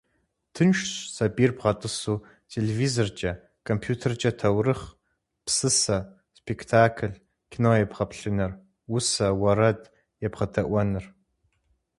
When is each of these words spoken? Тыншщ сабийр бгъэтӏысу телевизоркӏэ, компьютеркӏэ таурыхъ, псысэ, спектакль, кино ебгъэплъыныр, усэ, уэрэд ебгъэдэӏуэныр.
Тыншщ 0.53 0.89
сабийр 1.15 1.51
бгъэтӏысу 1.57 2.23
телевизоркӏэ, 2.51 3.31
компьютеркӏэ 3.67 4.31
таурыхъ, 4.39 4.85
псысэ, 5.45 5.97
спектакль, 6.39 7.15
кино 7.51 7.71
ебгъэплъыныр, 7.83 8.51
усэ, 8.95 9.27
уэрэд 9.41 9.81
ебгъэдэӏуэныр. 10.25 11.05